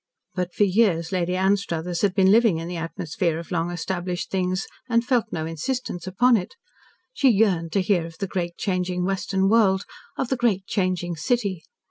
But 0.33 0.55
for 0.55 0.63
years 0.63 1.11
Lady 1.11 1.35
Anstruthers 1.35 2.01
had 2.01 2.15
been 2.15 2.31
living 2.31 2.57
in 2.57 2.67
the 2.67 2.75
atmosphere 2.75 3.37
of 3.37 3.51
long 3.51 3.69
established 3.69 4.31
things, 4.31 4.65
and 4.89 5.05
felt 5.05 5.25
no 5.31 5.45
insistence 5.45 6.07
upon 6.07 6.37
it. 6.37 6.55
She 7.13 7.29
yearned 7.29 7.71
to 7.73 7.81
hear 7.83 8.07
of 8.07 8.17
the 8.17 8.25
great, 8.25 8.57
changing 8.57 9.05
Western 9.05 9.47
world 9.47 9.85
of 10.17 10.29
the 10.29 10.37
great, 10.37 10.65
changing 10.65 11.17
city. 11.17 11.61